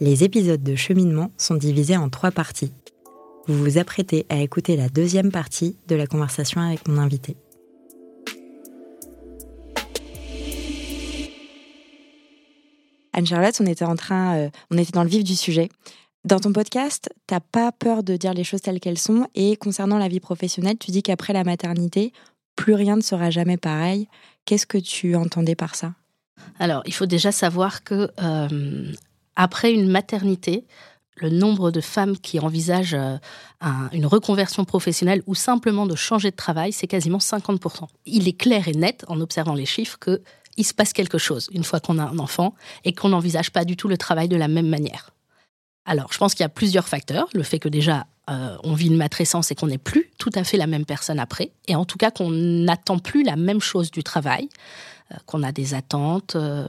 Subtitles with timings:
[0.00, 2.72] Les épisodes de cheminement sont divisés en trois parties.
[3.46, 7.36] Vous vous apprêtez à écouter la deuxième partie de la conversation avec mon invité.
[13.12, 15.68] Anne-Charlotte, on était en train, euh, on était dans le vif du sujet.
[16.24, 19.26] Dans ton podcast, t'as pas peur de dire les choses telles qu'elles sont.
[19.34, 22.12] Et concernant la vie professionnelle, tu dis qu'après la maternité,
[22.56, 24.08] plus rien ne sera jamais pareil.
[24.44, 25.92] Qu'est-ce que tu entendais par ça?
[26.58, 28.92] Alors, il faut déjà savoir que euh,
[29.36, 30.66] après une maternité,
[31.16, 33.16] le nombre de femmes qui envisagent euh,
[33.92, 37.88] une reconversion professionnelle ou simplement de changer de travail, c'est quasiment 50%.
[38.06, 40.22] Il est clair et net, en observant les chiffres, que
[40.56, 43.64] il se passe quelque chose une fois qu'on a un enfant et qu'on n'envisage pas
[43.64, 45.10] du tout le travail de la même manière.
[45.86, 47.28] Alors, je pense qu'il y a plusieurs facteurs.
[47.32, 50.44] Le fait que déjà, euh, on vit une matrescence et qu'on n'est plus tout à
[50.44, 51.50] fait la même personne après.
[51.66, 54.48] Et en tout cas, qu'on n'attend plus la même chose du travail,
[55.12, 56.36] euh, qu'on a des attentes.
[56.36, 56.68] Euh,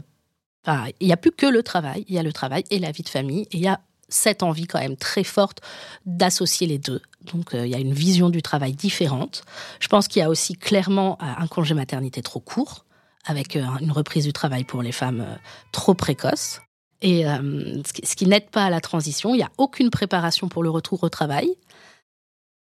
[1.00, 2.06] il n'y a plus que le travail.
[2.08, 3.44] Il y a le travail et la vie de famille.
[3.52, 5.62] Et il y a cette envie quand même très forte
[6.06, 7.02] d'associer les deux.
[7.34, 9.44] Donc, il y a une vision du travail différente.
[9.80, 12.86] Je pense qu'il y a aussi clairement un congé maternité trop court
[13.26, 15.26] avec une reprise du travail pour les femmes
[15.72, 16.60] trop précoce.
[17.02, 20.64] Et euh, ce qui, n'aide pas à la transition, il n'y a aucune préparation pour
[20.64, 21.50] le retour au travail.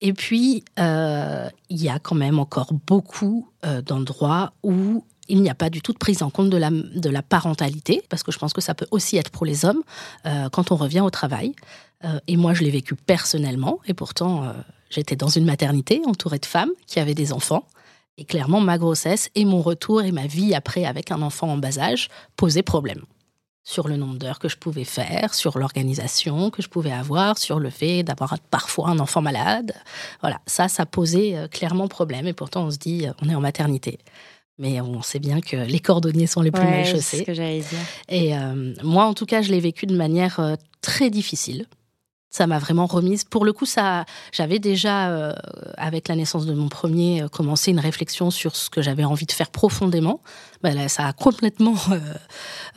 [0.00, 5.50] Et puis, euh, il y a quand même encore beaucoup euh, d'endroits où il n'y
[5.50, 8.32] a pas du tout de prise en compte de la, de la parentalité, parce que
[8.32, 9.82] je pense que ça peut aussi être pour les hommes
[10.52, 11.54] quand on revient au travail.
[12.26, 14.54] et moi, je l'ai vécu personnellement, et pourtant,
[14.88, 17.66] j'étais dans une maternité entourée de femmes qui avaient des enfants.
[18.16, 21.58] Et clairement, ma grossesse et mon retour et ma vie après avec un enfant en
[21.58, 23.04] bas âge posaient problème
[23.68, 27.60] sur le nombre d'heures que je pouvais faire, sur l'organisation que je pouvais avoir, sur
[27.60, 29.74] le fait d'avoir parfois un enfant malade.
[30.22, 32.26] Voilà, ça, ça posait euh, clairement problème.
[32.26, 33.98] Et pourtant, on se dit, euh, on est en maternité.
[34.56, 37.00] Mais on sait bien que les cordonniers sont les plus mal chaussés.
[37.02, 37.78] C'est ce que j'allais dire.
[38.08, 41.66] Et euh, moi, en tout cas, je l'ai vécu de manière très difficile
[42.30, 43.24] ça m'a vraiment remise.
[43.24, 45.32] Pour le coup, ça, j'avais déjà, euh,
[45.78, 49.24] avec la naissance de mon premier, euh, commencé une réflexion sur ce que j'avais envie
[49.24, 50.20] de faire profondément.
[50.62, 51.76] Là, ça a complètement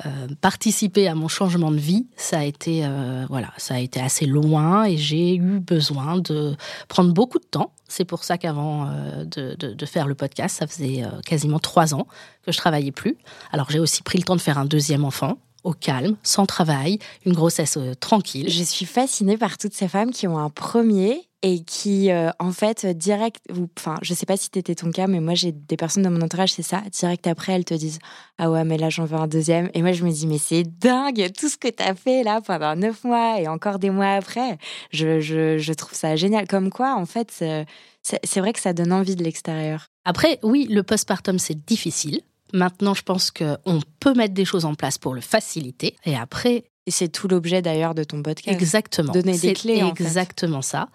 [0.05, 2.07] euh, participé à mon changement de vie.
[2.15, 2.87] Ça a été,
[3.27, 6.55] voilà, ça a été assez loin et j'ai eu besoin de
[6.87, 7.73] prendre beaucoup de temps.
[7.87, 8.85] C'est pour ça qu'avant
[9.25, 12.07] de, de, faire le podcast, ça faisait quasiment trois ans
[12.43, 13.17] que je travaillais plus.
[13.51, 16.99] Alors j'ai aussi pris le temps de faire un deuxième enfant au calme, sans travail,
[17.25, 18.49] une grossesse euh, tranquille.
[18.49, 22.51] Je suis fascinée par toutes ces femmes qui ont un premier et qui, euh, en
[22.51, 23.43] fait, direct,
[23.77, 26.21] enfin, je sais pas si c'était ton cas, mais moi, j'ai des personnes dans mon
[26.21, 27.99] entourage, c'est ça, direct après, elles te disent
[28.37, 29.69] Ah ouais, mais là, j'en veux un deuxième.
[29.73, 32.41] Et moi, je me dis Mais c'est dingue, tout ce que tu as fait là
[32.41, 34.57] pendant neuf mois et encore des mois après.
[34.91, 36.47] Je, je, je trouve ça génial.
[36.47, 39.87] Comme quoi, en fait, c'est vrai que ça donne envie de l'extérieur.
[40.05, 42.21] Après, oui, le postpartum, c'est difficile.
[42.53, 45.95] Maintenant, je pense qu'on peut mettre des choses en place pour le faciliter.
[46.05, 48.59] Et après, et c'est tout l'objet d'ailleurs de ton podcast.
[48.59, 49.11] Exactement.
[49.11, 49.83] Donner des clés.
[49.87, 50.89] Exactement ça.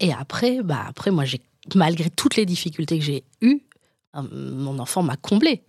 [0.00, 1.40] Et après, bah après, moi, j'ai
[1.74, 3.60] malgré toutes les difficultés que j'ai eues,
[4.16, 5.62] euh, mon enfant m'a comblé.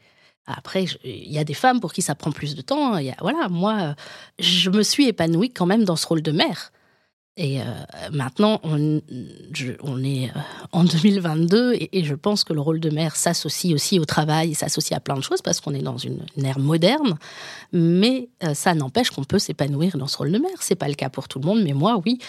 [0.46, 2.98] Après, il y a des femmes pour qui ça prend plus de temps.
[2.98, 3.96] Y a, voilà, moi,
[4.40, 6.72] je me suis épanouie quand même dans ce rôle de mère.
[7.36, 7.64] Et euh,
[8.12, 9.02] maintenant, on,
[9.82, 10.40] on est euh,
[10.72, 14.96] en 2022 et, je pense que le rôle de mère s'associe aussi au travail, s'associe
[14.96, 17.18] à plein de choses parce qu'on est dans une, ère moderne.
[17.72, 20.52] Mais euh, ça n'empêche qu'on peut s'épanouir dans ce rôle de mère.
[20.60, 22.20] C'est pas le cas pour tout le monde, mais moi, oui,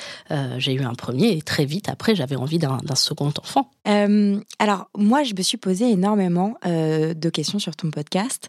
[0.57, 3.71] j'ai eu un premier et très vite après, j'avais envie d'un second enfant.
[3.85, 8.49] alors, moi, je me suis posé énormément de questions sur ton podcast.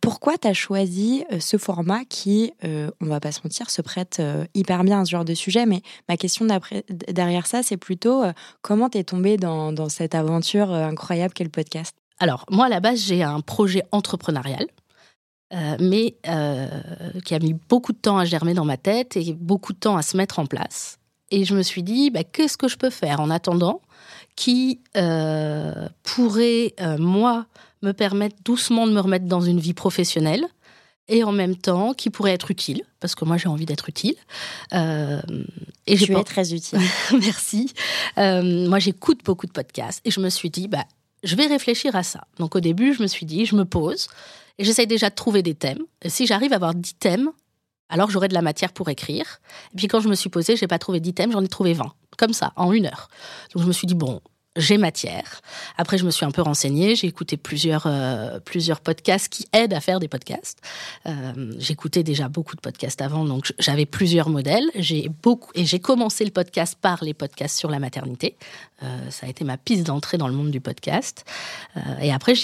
[0.00, 4.22] pourquoi tu as choisi ce format qui, on va pas se mentir, se prête
[4.54, 6.46] hyper bien à ce genre de sujet, mais ma question
[6.88, 8.32] derrière ça, c'est plutôt euh,
[8.62, 11.96] comment t'es tombée dans, dans, cette aventure euh, incroyable qu'est le podcast?
[12.18, 14.66] Alors, moi, à la base, j'ai un projet entrepreneurial.
[15.54, 16.16] Euh, mais
[17.24, 19.96] qui a mis beaucoup de temps à germer dans ma tête et beaucoup de temps
[19.96, 20.98] à se mettre en place.
[21.30, 23.80] Et je me suis dit, bah, qu'est-ce que je peux faire en attendant
[24.34, 24.80] qui
[26.02, 27.46] pourrait, moi,
[27.82, 30.46] me permettre doucement de me remettre dans une vie professionnelle
[31.08, 34.16] et en même temps qui pourrait être utile, parce que moi j'ai envie d'être utile.
[34.72, 35.20] Euh,
[35.86, 36.80] et tu es très utile.
[37.12, 37.72] Merci.
[38.18, 40.84] Euh, moi j'écoute beaucoup de podcasts et je me suis dit, bah,
[41.22, 42.26] je vais réfléchir à ça.
[42.38, 44.08] Donc au début, je me suis dit, je me pose
[44.58, 45.82] et j'essaie déjà de trouver des thèmes.
[46.02, 47.30] Et si j'arrive à avoir 10 thèmes,
[47.88, 49.40] alors j'aurai de la matière pour écrire.
[49.72, 51.72] Et puis quand je me suis posée, j'ai pas trouvé 10 thèmes, j'en ai trouvé
[51.72, 51.92] 20.
[52.16, 53.08] Comme ça, en une heure.
[53.54, 54.20] Donc je me suis dit, bon,
[54.56, 55.40] j'ai matière.
[55.76, 59.74] Après, je me suis un peu renseignée, j'ai écouté plusieurs, euh, plusieurs podcasts qui aident
[59.74, 60.60] à faire des podcasts.
[61.06, 64.68] Euh, j'écoutais déjà beaucoup de podcasts avant, donc j'avais plusieurs modèles.
[64.74, 68.36] J'ai beaucoup et j'ai commencé le podcast par les podcasts sur la maternité.
[68.82, 71.24] Euh, ça a été ma piste d'entrée dans le monde du podcast.
[72.00, 72.34] et après,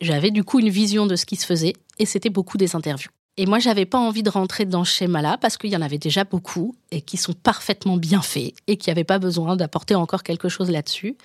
[0.00, 3.10] j'avais du coup une vision de ce qui se faisait, et c'était beaucoup des interviews.
[3.36, 5.98] Et moi, j'avais pas envie de rentrer dans ce schéma-là parce qu'il y en avait
[5.98, 10.22] déjà beaucoup et qui sont parfaitement bien faits et qui n'avaient pas besoin d'apporter encore
[10.22, 11.16] quelque chose là-dessus.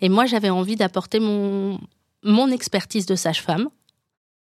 [0.00, 1.78] Et moi, j'avais envie d'apporter mon,
[2.22, 3.68] mon expertise de sage-femme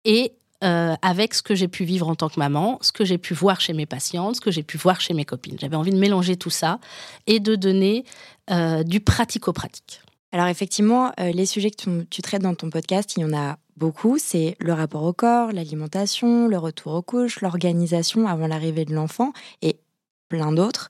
[0.04, 0.32] et
[0.64, 3.34] euh, avec ce que j'ai pu vivre en tant que maman, ce que j'ai pu
[3.34, 5.58] voir chez mes patientes, ce que j'ai pu voir chez mes copines.
[5.60, 6.78] J'avais envie de mélanger tout ça
[7.26, 8.04] et de donner
[8.50, 10.00] euh, du pratico-pratique.
[10.32, 13.58] Alors effectivement, euh, les sujets que tu, traites dans ton podcast, il y en a
[13.76, 14.16] beaucoup.
[14.18, 19.32] C'est le rapport au corps, l'alimentation, le retour aux couches, l'organisation avant l'arrivée de l'enfant
[19.60, 19.76] et
[20.28, 20.88] plein d'autres.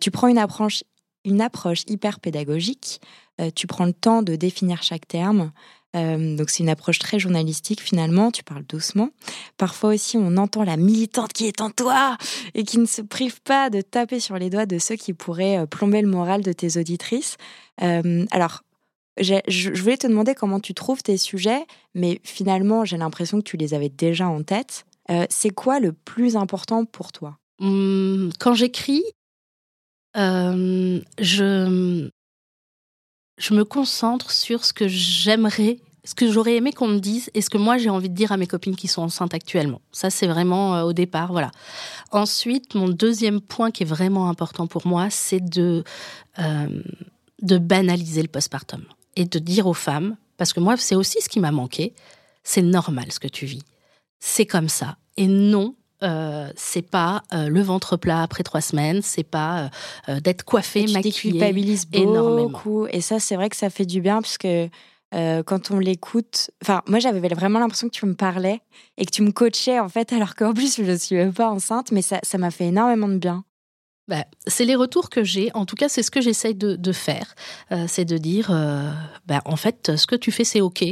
[0.00, 0.84] tu prends une approche,
[1.26, 3.00] une approche hyper pédagogique
[3.40, 5.52] euh, tu prends le temps de définir chaque terme.
[5.94, 9.10] Euh, donc c'est une approche très journalistique finalement, tu parles doucement.
[9.56, 12.16] Parfois aussi on entend la militante qui est en toi
[12.54, 15.58] et qui ne se prive pas de taper sur les doigts de ceux qui pourraient
[15.58, 17.36] euh, plomber le moral de tes auditrices.
[17.78, 18.62] alors
[19.18, 21.64] je voulais te demander comment tu trouves tes sujets,
[21.94, 24.84] mais finalement j'ai l'impression que tu les avais déjà en tête.
[25.30, 27.38] c'est quoi le plus important pour toi?
[27.60, 29.02] Mmh, Quand j'écris,
[30.16, 32.10] je
[33.38, 37.42] je me concentre sur ce que j'aimerais, ce que j'aurais aimé qu'on me dise et
[37.42, 39.80] ce que moi j'ai envie de dire à mes copines qui sont enceintes actuellement.
[39.92, 41.50] Ça, c'est vraiment euh, au départ, voilà.
[42.12, 45.84] Ensuite, mon deuxième point qui est vraiment important pour moi, c'est de,
[46.38, 46.82] euh,
[47.42, 48.84] de banaliser le postpartum
[49.16, 51.94] et de dire aux femmes, parce que moi, c'est aussi ce qui m'a manqué,
[52.44, 53.62] c'est normal ce que tu vis.
[54.20, 54.96] C'est comme ça.
[55.16, 59.70] Et non, euh, c'est pas euh, le ventre plat après trois semaines, c'est pas
[60.08, 61.32] euh, d'être coiffé, et maquillé.
[61.32, 64.68] Culpabilises beaucoup, et ça, c'est vrai que ça fait du bien parce que
[65.46, 68.60] quand on l'écoute, enfin, moi, j'avais vraiment l'impression que tu me parlais
[68.98, 71.48] et que tu me coachais en fait, alors qu'en plus, je ne suis même pas
[71.50, 73.44] enceinte, mais ça, m'a fait énormément de bien.
[74.08, 75.50] Bah, c'est les retours que j'ai.
[75.54, 77.34] En tout cas, c'est ce que j'essaye de, faire.
[77.88, 78.50] c'est de dire,
[79.26, 80.84] bah, en fait, ce que tu fais, c'est OK.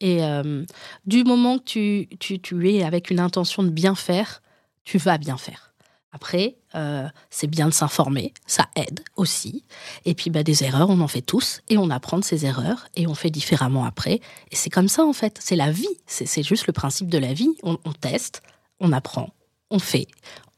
[0.00, 0.64] Et euh,
[1.06, 4.42] du moment que tu, tu, tu, es avec une intention de bien faire,
[4.84, 5.74] tu vas bien faire.
[6.12, 9.64] Après, euh, c'est bien de s'informer, ça aide aussi.
[10.06, 12.88] Et puis, bah, des erreurs, on en fait tous, et on apprend de ces erreurs,
[12.94, 14.20] et on fait différemment après.
[14.50, 15.38] Et c'est comme ça, en fait.
[15.42, 15.86] C'est la vie.
[16.06, 17.54] C'est juste le principe de la vie.
[17.62, 18.42] On, on, teste,
[18.80, 19.34] on apprend,
[19.70, 20.06] on fait,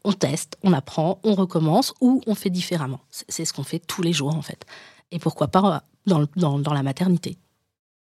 [0.05, 3.00] on teste, on apprend, on recommence, ou on fait différemment.
[3.11, 4.64] C'est ce qu'on fait tous les jours, en fait.
[5.11, 7.37] Et pourquoi pas dans, dans, dans la maternité.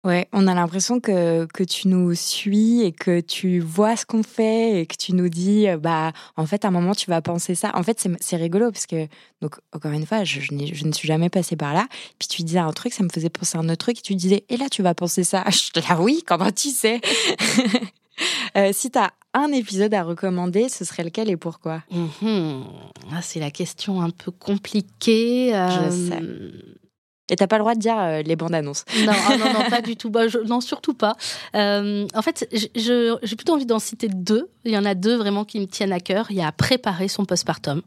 [0.05, 4.23] Ouais, on a l'impression que, que tu nous suis et que tu vois ce qu'on
[4.23, 7.21] fait et que tu nous dis, euh, bah, en fait, à un moment, tu vas
[7.21, 7.73] penser ça.
[7.75, 9.09] En fait, c'est rigolo parce que,
[9.43, 11.89] donc, encore une fois, je, je, je, ne suis jamais passée par là.
[12.21, 14.15] Puis tu disais un truc, ça me faisait penser à un autre truc et tu
[14.15, 15.45] disais, et là, tu vas penser ça.
[15.51, 17.01] Je te là, oui, comment tu sais
[18.57, 21.83] euh, Si tu as un épisode à recommander, ce serait lequel et pourquoi?
[21.91, 22.63] Mmh
[23.13, 25.51] ah, C'est la question un peu compliquée.
[25.51, 26.78] Je sais.
[27.31, 28.85] Et t'as pas le droit de dire euh, les bandes annonces.
[29.05, 30.11] Non, ah non, non, pas du tout.
[30.11, 31.17] Bah, non, surtout pas.
[31.55, 34.49] Euh, en fait, j'ai plutôt envie d'en citer deux.
[34.65, 36.27] Il y en a deux vraiment qui me tiennent à cœur.
[36.31, 37.83] Il y a préparer son postpartum.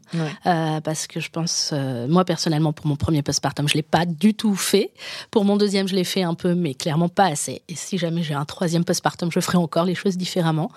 [0.46, 1.72] Euh, parce que je pense,
[2.08, 4.92] moi personnellement, pour mon premier postpartum, je l'ai pas du tout fait.
[5.30, 7.62] Pour mon deuxième, je l'ai fait un peu, mais clairement pas assez.
[7.68, 10.70] Et si jamais j'ai un troisième postpartum, je ferai encore les choses différemment.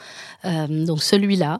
[0.43, 1.59] donc celui-là.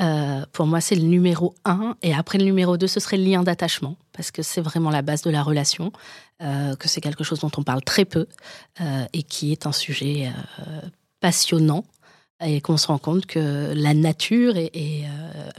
[0.00, 1.96] Euh, pour moi, c'est le numéro un.
[2.02, 5.02] Et après le numéro deux, ce serait le lien d'attachement, parce que c'est vraiment la
[5.02, 5.92] base de la relation,
[6.42, 8.26] euh, que c'est quelque chose dont on parle très peu
[8.80, 10.30] euh, et qui est un sujet
[11.20, 11.84] passionnant.
[12.44, 14.52] Et qu'on se rend compte que la nature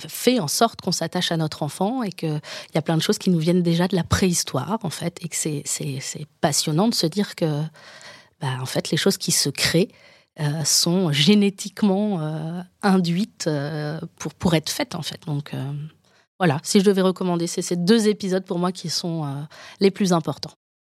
[0.07, 2.39] fait en sorte qu'on s'attache à notre enfant et qu'il
[2.75, 5.27] y a plein de choses qui nous viennent déjà de la préhistoire, en fait, et
[5.27, 7.63] que c'est passionnant de se dire que,
[8.41, 9.89] bah, en fait, les choses qui se créent,
[10.39, 15.19] euh, sont génétiquement euh, induites euh, pour, pour être faites, en fait.
[15.25, 15.53] Donc,
[16.39, 19.25] voilà, si je devais recommander, c'est ces deux épisodes pour moi qui sont
[19.79, 20.53] les plus importants.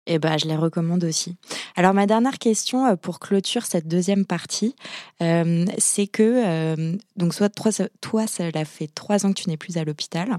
[0.06, 1.36] Eh ben, je les recommande aussi.
[1.76, 4.74] Alors, ma dernière question pour clôture cette deuxième partie,
[5.20, 7.70] c'est que, donc, soit toi,
[8.02, 10.38] toi, ça fait trois ans que tu n'es plus à l'hôpital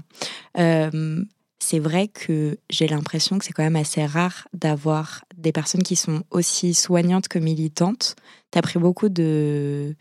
[1.62, 5.94] c'est vrai que j'ai l'impression que c'est quand même assez rare d'avoir des personnes qui
[5.94, 8.16] sont aussi soignantes que militantes.
[8.50, 9.94] Tu as pris beaucoup de,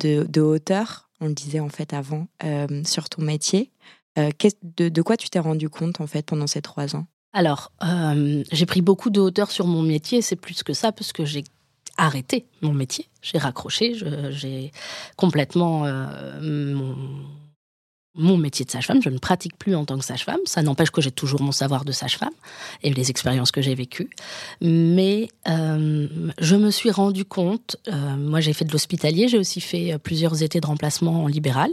[0.00, 3.70] de, hauteur, on le disait en fait avant, euh, sur ton métier.
[4.18, 4.28] Euh,
[4.62, 7.06] de, quoi tu t'es rendu compte en fait pendant ces trois ans?
[7.32, 11.14] Alors, euh, j'ai pris beaucoup de hauteur sur mon métier, c'est plus que ça, parce
[11.14, 11.44] que j'ai
[11.96, 13.94] arrêté mon métier, j'ai raccroché,
[14.30, 14.70] j'ai
[15.16, 15.86] complètement
[16.42, 16.94] mon
[18.14, 19.00] mon métier de sage-femme.
[19.02, 20.40] Je ne pratique plus en tant que sage-femme.
[20.44, 22.32] Ça n'empêche que j'ai toujours mon savoir de sage-femme
[22.82, 24.10] et les expériences que j'ai vécues.
[24.60, 29.60] Mais euh, je me suis rendu compte, euh, moi j'ai fait de l'hospitalier, j'ai aussi
[29.60, 31.70] fait euh, plusieurs étés de remplacement en libéral.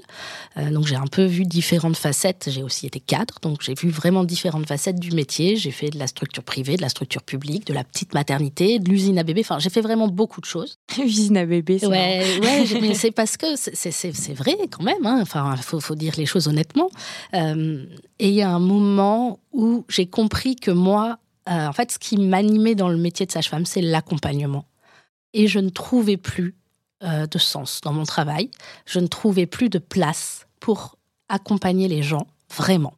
[0.71, 2.49] donc j'ai un peu vu différentes facettes.
[2.51, 5.55] J'ai aussi été cadre, donc j'ai vu vraiment différentes facettes du métier.
[5.55, 8.89] J'ai fait de la structure privée, de la structure publique, de la petite maternité, de
[8.89, 9.41] l'usine à bébé.
[9.41, 10.77] Enfin, j'ai fait vraiment beaucoup de choses.
[10.99, 15.05] Usine à bébé, c'est Ouais, ouais c'est parce que c'est vrai quand même.
[15.05, 15.19] Hein.
[15.21, 16.89] Enfin, il faut, faut dire les choses honnêtement.
[17.33, 17.85] Euh,
[18.19, 21.19] et il y a un moment où j'ai compris que moi,
[21.49, 24.65] euh, en fait, ce qui m'animait dans le métier de sage-femme, c'est l'accompagnement.
[25.33, 26.55] Et je ne trouvais plus
[27.03, 28.49] euh, de sens dans mon travail.
[28.85, 30.97] Je ne trouvais plus de place pour
[31.29, 32.93] accompagner les gens vraiment.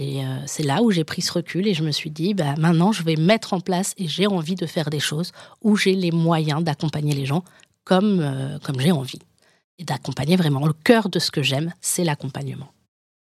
[0.00, 2.92] Et c'est là où j'ai pris ce recul et je me suis dit, bah, maintenant,
[2.92, 6.12] je vais mettre en place et j'ai envie de faire des choses où j'ai les
[6.12, 7.42] moyens d'accompagner les gens
[7.82, 9.18] comme, comme j'ai envie
[9.78, 10.66] et d'accompagner vraiment.
[10.66, 12.72] Le cœur de ce que j'aime, c'est l'accompagnement.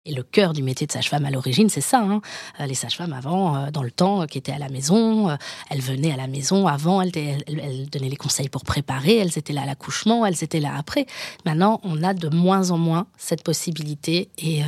[0.03, 1.99] Et le cœur du métier de sage-femme à l'origine, c'est ça.
[1.99, 2.21] Hein.
[2.59, 5.35] Euh, les sages-femmes avant, euh, dans le temps, qui étaient à la maison, euh,
[5.69, 9.53] elles venaient à la maison avant, elles, elles, donnaient les conseils pour préparer, elles étaient
[9.53, 11.05] là à l'accouchement, elles étaient là après.
[11.45, 14.63] Maintenant, on a de moins en moins cette possibilité et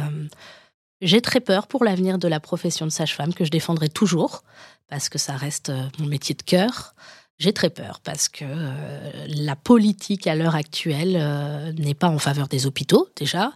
[1.01, 4.43] j'ai très peur pour l'avenir de la profession de sage-femme que je défendrai toujours
[4.87, 6.93] parce que ça reste mon métier de cœur.
[7.39, 12.19] J'ai très peur parce que euh, la politique à l'heure actuelle euh, n'est pas en
[12.19, 13.53] faveur des hôpitaux déjà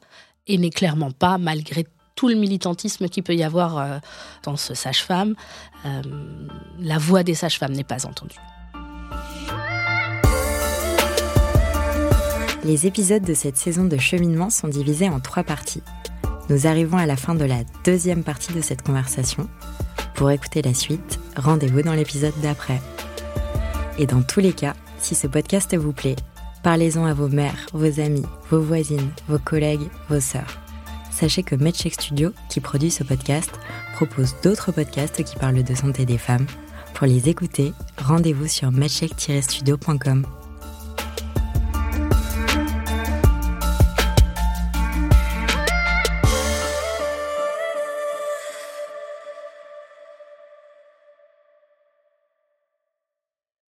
[0.48, 4.00] et n'est clairement pas, malgré tout le militantisme qu'il peut y avoir euh,
[4.44, 5.36] dans ce sage-femme,
[6.80, 8.36] la voix des sages-femmes n'est pas entendue.
[12.64, 15.84] Les épisodes de cette saison de cheminement sont divisés en trois parties.
[16.50, 19.48] Nous arrivons à la fin de la deuxième partie de cette conversation.
[20.16, 22.82] Pour écouter la suite, rendez-vous dans l'épisode d'après.
[23.98, 26.16] Et dans tous les cas, si ce podcast vous plaît,
[26.64, 30.60] parlez-en à vos mères, vos amis, vos voisines, vos collègues, vos sœurs.
[31.12, 33.52] Sachez que MedCheck Studio, qui produit ce podcast,
[33.96, 36.46] propose d'autres podcasts qui parlent de santé des femmes.
[36.94, 40.26] Pour les écouter, rendez-vous sur medcheck-studio.com.